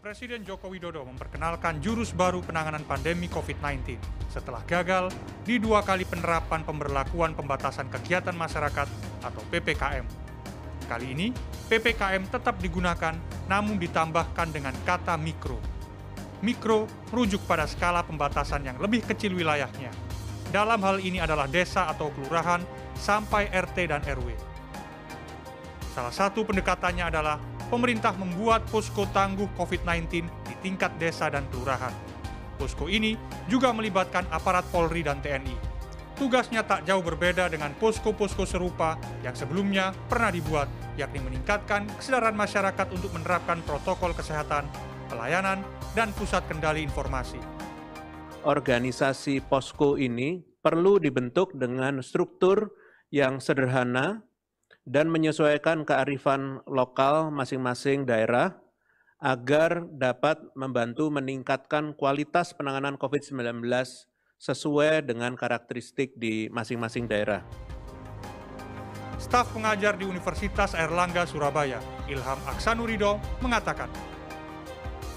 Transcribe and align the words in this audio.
Presiden 0.00 0.48
Joko 0.48 0.72
Widodo 0.72 1.04
memperkenalkan 1.04 1.84
jurus 1.84 2.16
baru 2.16 2.40
penanganan 2.40 2.80
pandemi 2.88 3.28
COVID-19 3.28 4.00
setelah 4.32 4.64
gagal 4.64 5.12
di 5.44 5.60
dua 5.60 5.84
kali 5.84 6.08
penerapan 6.08 6.64
pemberlakuan 6.64 7.36
pembatasan 7.36 7.84
kegiatan 7.92 8.32
masyarakat 8.32 8.88
atau 9.20 9.42
PPKM. 9.52 10.08
Kali 10.88 11.06
ini, 11.12 11.36
PPKM 11.68 12.32
tetap 12.32 12.56
digunakan 12.64 13.12
namun 13.44 13.76
ditambahkan 13.76 14.48
dengan 14.48 14.72
kata 14.88 15.20
mikro. 15.20 15.60
Mikro 16.40 16.88
merujuk 17.12 17.44
pada 17.44 17.68
skala 17.68 18.00
pembatasan 18.00 18.64
yang 18.64 18.80
lebih 18.80 19.04
kecil 19.04 19.36
wilayahnya. 19.36 19.92
Dalam 20.48 20.80
hal 20.80 21.04
ini 21.04 21.20
adalah 21.20 21.44
desa 21.44 21.92
atau 21.92 22.08
kelurahan 22.16 22.64
sampai 22.96 23.52
RT 23.52 23.92
dan 23.92 24.00
RW. 24.00 24.32
Salah 25.92 26.14
satu 26.16 26.40
pendekatannya 26.48 27.04
adalah 27.04 27.49
pemerintah 27.70 28.12
membuat 28.18 28.66
posko 28.68 29.06
tangguh 29.14 29.46
COVID-19 29.54 30.26
di 30.26 30.54
tingkat 30.60 30.90
desa 30.98 31.30
dan 31.30 31.46
kelurahan. 31.54 31.94
Posko 32.58 32.90
ini 32.90 33.16
juga 33.48 33.72
melibatkan 33.72 34.28
aparat 34.28 34.68
Polri 34.68 35.00
dan 35.00 35.22
TNI. 35.24 35.70
Tugasnya 36.20 36.60
tak 36.60 36.84
jauh 36.84 37.00
berbeda 37.00 37.48
dengan 37.48 37.72
posko-posko 37.80 38.44
serupa 38.44 39.00
yang 39.24 39.32
sebelumnya 39.32 39.96
pernah 40.04 40.28
dibuat, 40.28 40.68
yakni 41.00 41.24
meningkatkan 41.24 41.88
kesadaran 41.96 42.36
masyarakat 42.36 42.92
untuk 42.92 43.16
menerapkan 43.16 43.64
protokol 43.64 44.12
kesehatan, 44.12 44.68
pelayanan, 45.08 45.64
dan 45.96 46.12
pusat 46.12 46.44
kendali 46.44 46.84
informasi. 46.84 47.40
Organisasi 48.44 49.40
posko 49.48 49.96
ini 49.96 50.44
perlu 50.60 51.00
dibentuk 51.00 51.56
dengan 51.56 52.04
struktur 52.04 52.76
yang 53.08 53.40
sederhana 53.40 54.20
dan 54.90 55.06
menyesuaikan 55.06 55.86
kearifan 55.86 56.66
lokal 56.66 57.30
masing-masing 57.30 58.02
daerah 58.02 58.58
agar 59.22 59.86
dapat 59.86 60.42
membantu 60.58 61.14
meningkatkan 61.14 61.94
kualitas 61.94 62.50
penanganan 62.50 62.98
COVID-19 62.98 63.62
sesuai 64.40 65.06
dengan 65.06 65.38
karakteristik 65.38 66.18
di 66.18 66.50
masing-masing 66.50 67.06
daerah. 67.06 67.46
Staf 69.20 69.52
pengajar 69.54 69.94
di 69.94 70.08
Universitas 70.08 70.74
Airlangga 70.74 71.22
Surabaya, 71.28 71.78
Ilham 72.10 72.40
Aksanurido, 72.50 73.20
mengatakan, 73.44 73.92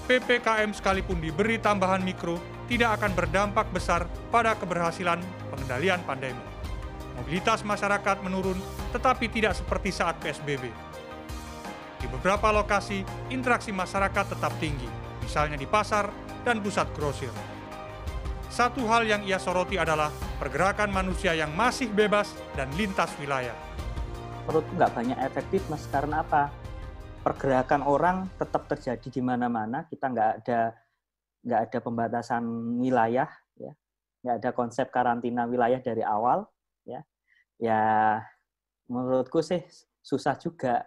PPKM 0.04 0.70
sekalipun 0.76 1.18
diberi 1.18 1.56
tambahan 1.56 2.04
mikro 2.04 2.36
tidak 2.68 3.00
akan 3.00 3.16
berdampak 3.16 3.66
besar 3.72 4.04
pada 4.28 4.52
keberhasilan 4.60 5.18
pengendalian 5.48 6.04
pandemi. 6.04 6.53
Mobilitas 7.14 7.62
masyarakat 7.62 8.26
menurun, 8.26 8.58
tetapi 8.90 9.30
tidak 9.30 9.54
seperti 9.54 9.94
saat 9.94 10.18
PSBB. 10.18 10.66
Di 12.02 12.06
beberapa 12.10 12.50
lokasi, 12.50 13.06
interaksi 13.30 13.70
masyarakat 13.70 14.34
tetap 14.34 14.52
tinggi, 14.58 14.90
misalnya 15.22 15.54
di 15.54 15.64
pasar 15.64 16.10
dan 16.42 16.58
pusat 16.58 16.90
grosir. 16.92 17.30
Satu 18.50 18.86
hal 18.86 19.06
yang 19.06 19.22
ia 19.26 19.38
soroti 19.38 19.78
adalah 19.78 20.14
pergerakan 20.38 20.90
manusia 20.90 21.34
yang 21.34 21.50
masih 21.54 21.90
bebas 21.90 22.34
dan 22.54 22.70
lintas 22.78 23.10
wilayah. 23.18 23.54
Menurut 24.46 24.66
nggak 24.74 24.92
banyak 24.94 25.18
efektif, 25.24 25.64
mas. 25.66 25.86
Karena 25.90 26.22
apa? 26.22 26.52
Pergerakan 27.24 27.82
orang 27.82 28.28
tetap 28.36 28.68
terjadi 28.68 29.08
di 29.10 29.22
mana-mana. 29.24 29.88
Kita 29.88 30.06
nggak 30.12 30.30
ada 30.44 30.76
nggak 31.44 31.60
ada 31.66 31.78
pembatasan 31.82 32.44
wilayah, 32.78 33.28
ya, 33.58 33.72
nggak 34.22 34.36
ada 34.38 34.50
konsep 34.56 34.88
karantina 34.88 35.44
wilayah 35.44 35.80
dari 35.80 36.00
awal 36.00 36.48
ya. 36.84 37.00
Ya 37.60 37.82
menurutku 38.88 39.40
sih 39.40 39.64
susah 40.04 40.36
juga. 40.38 40.84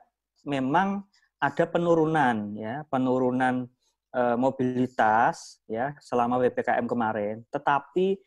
Memang 0.47 1.03
ada 1.37 1.65
penurunan 1.69 2.57
ya 2.57 2.81
penurunan 2.89 3.69
e, 4.09 4.21
mobilitas 4.39 5.61
ya 5.69 5.93
selama 6.01 6.41
ppkm 6.41 6.85
kemarin. 6.87 7.35
Tetapi 7.51 8.17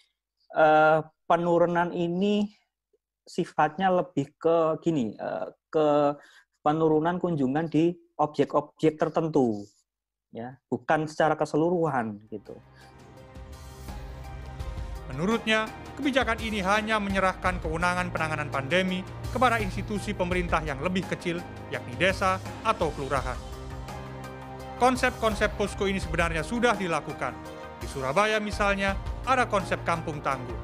e, 0.54 0.66
penurunan 1.26 1.90
ini 1.90 2.50
sifatnya 3.26 3.90
lebih 3.90 4.34
ke 4.38 4.78
gini 4.82 5.14
e, 5.14 5.30
ke 5.70 6.14
penurunan 6.60 7.16
kunjungan 7.16 7.66
di 7.72 7.96
objek-objek 8.20 9.00
tertentu 9.00 9.64
ya 10.30 10.54
bukan 10.70 11.10
secara 11.10 11.34
keseluruhan 11.34 12.20
gitu. 12.30 12.54
Menurutnya, 15.10 15.66
kebijakan 16.00 16.40
ini 16.40 16.64
hanya 16.64 16.96
menyerahkan 16.96 17.60
kewenangan 17.60 18.08
penanganan 18.08 18.48
pandemi 18.48 19.04
kepada 19.28 19.60
institusi 19.60 20.16
pemerintah 20.16 20.64
yang 20.64 20.80
lebih 20.80 21.04
kecil, 21.04 21.36
yakni 21.68 21.92
desa 22.00 22.40
atau 22.64 22.88
kelurahan. 22.96 23.36
Konsep-konsep 24.80 25.52
posko 25.60 25.84
ini 25.84 26.00
sebenarnya 26.00 26.40
sudah 26.40 26.72
dilakukan. 26.72 27.36
Di 27.76 27.84
Surabaya 27.84 28.40
misalnya, 28.40 28.96
ada 29.28 29.44
konsep 29.44 29.84
kampung 29.84 30.24
tangguh. 30.24 30.56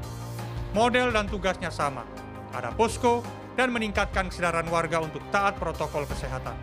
Model 0.72 1.12
dan 1.12 1.28
tugasnya 1.28 1.68
sama. 1.68 2.08
Ada 2.56 2.72
posko 2.72 3.20
dan 3.60 3.68
meningkatkan 3.76 4.32
kesadaran 4.32 4.64
warga 4.72 5.04
untuk 5.04 5.20
taat 5.28 5.60
protokol 5.60 6.08
kesehatan. 6.08 6.56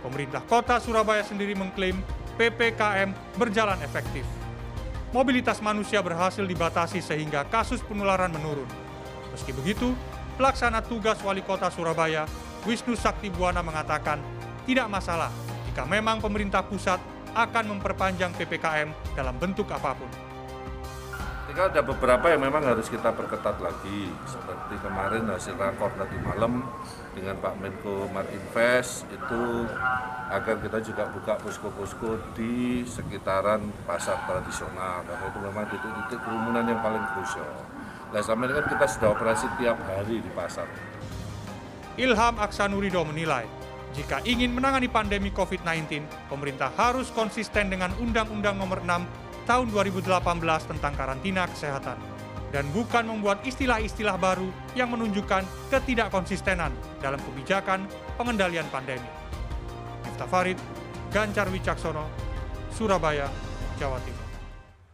Pemerintah 0.00 0.40
kota 0.48 0.80
Surabaya 0.80 1.20
sendiri 1.20 1.52
mengklaim 1.52 2.00
PPKM 2.40 3.12
berjalan 3.36 3.76
efektif 3.84 4.39
mobilitas 5.10 5.58
manusia 5.58 5.98
berhasil 6.02 6.42
dibatasi 6.46 7.02
sehingga 7.02 7.42
kasus 7.46 7.82
penularan 7.82 8.30
menurun. 8.30 8.66
Meski 9.34 9.50
begitu, 9.54 9.94
pelaksana 10.38 10.82
tugas 10.82 11.18
wali 11.22 11.42
kota 11.42 11.70
Surabaya, 11.70 12.26
Wisnu 12.66 12.94
Sakti 12.94 13.30
Buana 13.30 13.62
mengatakan, 13.62 14.22
tidak 14.66 14.86
masalah 14.86 15.30
jika 15.70 15.86
memang 15.86 16.22
pemerintah 16.22 16.62
pusat 16.62 16.98
akan 17.34 17.78
memperpanjang 17.78 18.34
PPKM 18.34 18.90
dalam 19.14 19.34
bentuk 19.38 19.70
apa 19.70 19.94
pun. 19.94 20.29
Tinggal 21.50 21.66
ada 21.66 21.82
beberapa 21.82 22.30
yang 22.30 22.46
memang 22.46 22.62
harus 22.62 22.86
kita 22.86 23.10
perketat 23.10 23.58
lagi, 23.58 24.06
seperti 24.22 24.78
kemarin 24.86 25.26
hasil 25.26 25.58
rakor 25.58 25.90
tadi 25.98 26.14
malam 26.22 26.62
dengan 27.10 27.34
Pak 27.42 27.58
Menko 27.58 28.06
Marinvest 28.06 29.10
itu 29.10 29.66
agar 30.30 30.62
kita 30.62 30.78
juga 30.78 31.10
buka 31.10 31.42
posko-posko 31.42 32.22
di 32.38 32.86
sekitaran 32.86 33.66
pasar 33.82 34.22
tradisional 34.30 35.02
karena 35.02 35.26
itu 35.26 35.38
memang 35.42 35.66
titik-titik 35.74 36.22
kerumunan 36.22 36.70
yang 36.70 36.78
paling 36.86 37.02
krusial. 37.18 37.66
Nah 38.14 38.22
selama 38.22 38.46
ini 38.46 38.52
kan 38.54 38.66
kita 38.70 38.86
sudah 38.86 39.08
operasi 39.10 39.46
tiap 39.58 39.78
hari 39.90 40.22
di 40.22 40.30
pasar. 40.30 40.70
Ilham 41.98 42.38
Aksanurido 42.38 43.02
menilai, 43.02 43.50
jika 43.90 44.22
ingin 44.22 44.54
menangani 44.54 44.86
pandemi 44.86 45.34
COVID-19, 45.34 46.06
pemerintah 46.30 46.70
harus 46.78 47.10
konsisten 47.10 47.74
dengan 47.74 47.90
Undang-Undang 47.98 48.54
Nomor 48.54 48.86
6 48.86 49.19
tahun 49.50 49.74
2018 49.74 50.22
tentang 50.70 50.94
karantina 50.94 51.42
kesehatan 51.50 51.98
dan 52.54 52.70
bukan 52.70 53.02
membuat 53.02 53.42
istilah-istilah 53.42 54.14
baru 54.14 54.46
yang 54.78 54.94
menunjukkan 54.94 55.42
ketidakkonsistenan 55.74 56.70
dalam 57.02 57.18
kebijakan 57.18 57.82
pengendalian 58.14 58.70
pandemi. 58.70 59.10
Miftah 60.06 60.30
Farid, 60.30 60.58
Gancar 61.10 61.50
Wicaksono, 61.50 62.06
Surabaya, 62.70 63.26
Jawa 63.74 63.98
Timur. 64.06 64.19